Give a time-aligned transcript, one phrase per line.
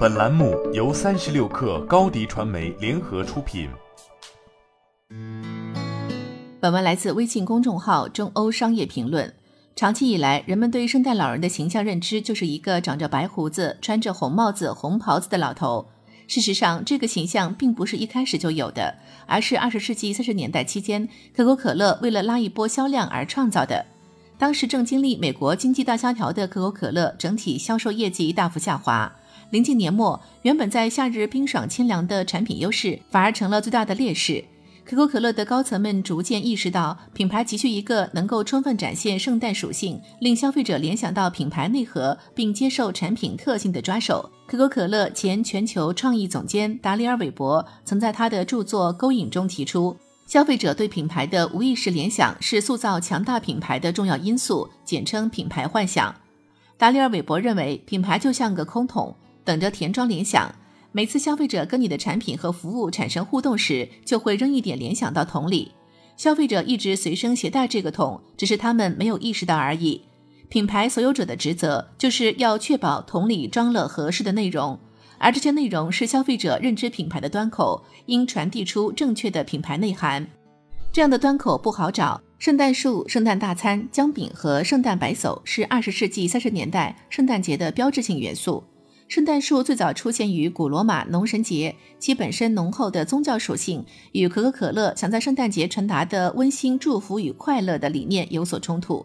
[0.00, 3.68] 本栏目由三十六氪高低传媒联合出品。
[6.58, 9.30] 本文来自微信公众号“中欧商业评论”。
[9.76, 15.86] 长期以来，人们对圣诞老人的形象认知就是一个长着白胡子、穿着红帽子、红袍子的老头。
[16.26, 18.94] 事实上，这个形象并不是一开始就有的，
[19.26, 21.06] 而是二十世纪三十年代期间，
[21.36, 23.84] 可口可乐为了拉一波销量而创造的。
[24.38, 29.12] 当时正经历美国经济大萧条的可口可乐，整体销售业绩大幅下滑。
[29.50, 34.44] 临近年末，原本在夏日冰爽清凉的产品优势，反而成了最大的劣势。
[34.84, 44.28] 可口可乐的高层们逐渐意识到，品牌急需一个能够充分展现圣诞属性，令消费者联想到品牌内核，并接受产品特性的抓手。
[44.46, 49.96] 可口可乐前全球创意总监达里尔·韦伯曾在他的著作《勾引》中提出。
[50.26, 56.14] 消费者对品牌的无意识联想是塑造强大品牌的重要因素，简称品牌幻想。
[56.76, 60.54] 达里尔·韦伯认为，品牌就像个空桶，等着填装联想。
[60.92, 65.72] 每次消费者跟你的产品和服务产生互动时，就会扔一点联想到桶里。
[66.16, 70.02] 消费者一直随身携带这个桶，只是他们没有意识到而已。
[70.48, 74.78] 品牌所有者的职责就是要确保桶里装了合适的内容。
[75.18, 80.26] 而这些内容是消费者认知品牌的端口，应传递出正确的品牌内涵。
[80.92, 82.20] 这样的端口不好找。
[82.38, 88.64] 圣诞树、圣诞大餐、姜饼和圣诞白叟是二十世纪三十年代圣诞节的标志性元素。
[89.10, 99.04] 圣诞树最早出现于古罗马农神节，其本身浓厚的宗教属性与可口可乐想在圣诞节传达的温馨祝福与快乐的理念有所冲突。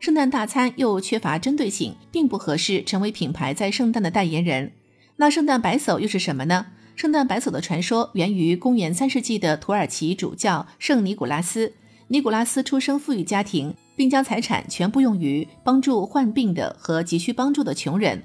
[0.00, 4.72] 圣诞大餐又缺乏针对性，并不合适成为品牌在圣诞的代言人。
[5.14, 6.66] 那圣诞白叟又是什么呢？
[6.96, 11.72] 圣诞白叟的传说源于公元三世纪的土耳其主教圣尼古拉斯。
[12.08, 18.20] 尼古拉斯出生富裕家庭，并将财产全部用于帮助患病的和急需帮助的穷人。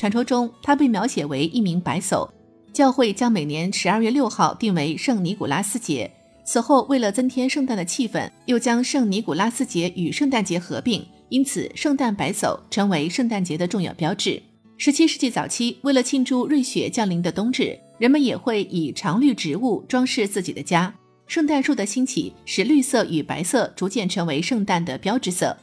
[0.00, 2.26] 传说中，他被描写为一名白叟。
[2.72, 6.10] 教会将每年十二月六号定为圣尼古拉斯节。
[6.42, 14.42] 此后，为了增添圣诞的气氛，又将圣尼古拉斯节与圣诞节合并，因此圣诞白叟成为圣诞节的重要标志。
[14.78, 20.94] 十七世纪早期，为了庆祝瑞雪降临的冬至，人们也会以常绿植物装饰自己的家。
[21.26, 25.54] 圣诞树的兴起，使绿色与白色逐渐成为圣诞的标志色。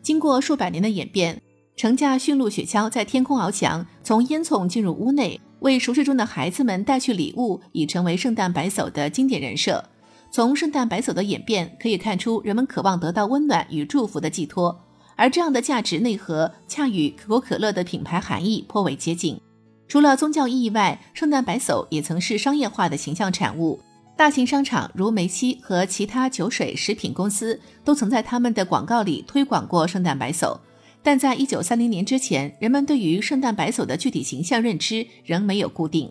[0.00, 1.38] 经过数百年的演变，
[1.76, 9.84] 乘驾驯鹿雪橇在天空翱翔，从烟囱进入屋内，为熟睡中的孩子们带去礼物，已成为圣诞白叟的经典人设。
[10.30, 14.80] 从圣诞白叟的演变可以看出，人们渴望得到温暖与祝福的寄托。
[15.16, 19.40] 而这样的价值内核，恰与可口可乐的品牌含义颇为接近。
[19.88, 23.80] 除了宗教意义外，圣诞白叟也曾是商业化的形象产物。
[24.16, 30.56] 大型商场如梅西和其他酒水食品公司，都曾在他们的广告里推广过圣诞白叟。
[31.04, 36.10] 但在一九三零年之前，人们对于圣诞白叟的具体形象认知仍没有固定。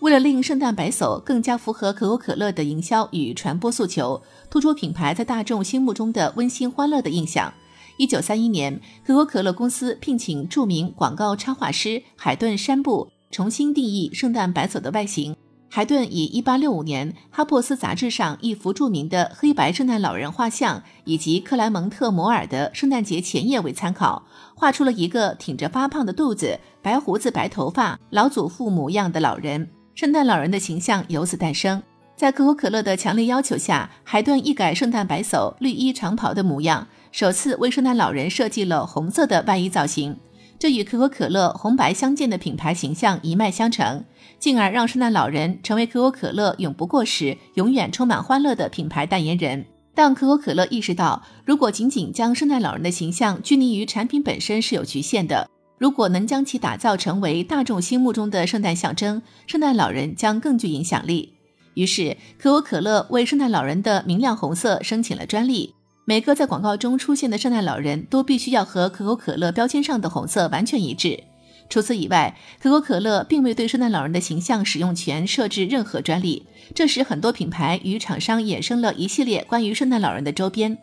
[0.00, 7.52] 为了令圣诞白叟更加符合可口可乐的营销与传播诉求，突出品牌在大众心目中的温馨欢乐的印象。
[7.98, 15.36] 一九三一年，可口可乐公司聘请著名广告插画师海顿·山布重新定义圣诞白叟的外形。
[15.74, 24.22] 海顿以一八六五年《哈珀斯》杂志上一幅著名的黑白圣诞老人画像，以及克莱蒙特·摩尔的《圣诞节前夜》为参考，
[24.54, 29.68] 画出了一个挺着发胖的肚子、白胡子、白头发、老祖父模样的老人。
[29.96, 31.82] 圣诞老人的形象由此诞生。
[32.14, 36.86] 在可口可乐的强烈要求下，海顿一改圣诞白叟绿衣长袍的模样。
[37.10, 40.16] 首次为圣诞老人设计了红色的外衣造型，
[40.58, 44.04] 这与可口可乐红白相间的品牌形象一脉相承，
[44.38, 49.66] 进而让圣诞老人成为可口可乐永不过时、永远充满欢乐的品牌代言人。
[49.94, 55.48] 但可口可乐意识到，如果仅仅将圣诞老人的形象拘泥于产品本身是有局限的，
[55.78, 61.34] 如果能将其打造成为大众心目中的圣诞象征，圣诞老人将更具影响力。
[61.74, 65.74] 于是，可口可乐为圣诞老人的明亮红色申请了专利。
[66.06, 71.24] 每个在广告中出现的圣诞老人都必须要和可口可乐标签上的红色完全一致。
[71.70, 80.76] 除此以外，可口可乐并未对圣诞老人的形象使用权设置任何专利，这使很多品牌与厂商衍生了一系列关于圣诞老人的周边。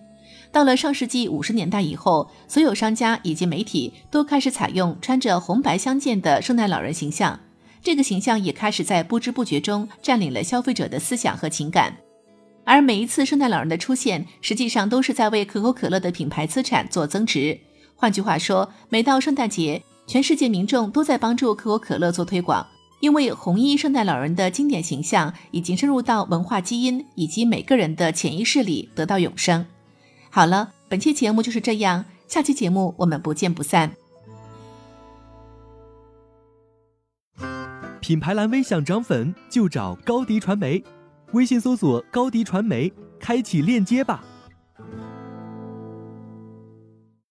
[0.51, 7.40] 到了上世纪五十年代以后，所有商家以及媒体都开始采用穿着红白相间的圣诞老人形象，
[7.84, 11.96] 这个形象也开始在不知不觉中占领了消费者的思想和情感。
[12.63, 17.60] 而每一次圣诞老人的出现，实际上都是在为可口可乐的品牌资产做增值。
[17.96, 22.66] 换句话说，每到圣诞节，全世界民众都在帮助可口可乐做推广，
[23.00, 29.66] 因为红衣圣诞老人的经典形象已经深入到文化基因以及每个人的潜意识里，得到永生。
[30.30, 33.92] 好了，本期节目就是这样，下期节目我们不见不散。
[38.00, 40.84] 品牌蓝 V 想涨粉就找高迪传媒，
[41.33, 44.24] 微信搜索高迪传媒，开启链接吧。